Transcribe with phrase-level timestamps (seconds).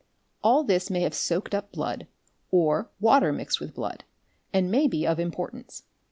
[0.43, 2.07] All this may have soaked up blood,
[2.49, 4.03] or water mixed with blood,
[4.51, 5.83] and may be of importance.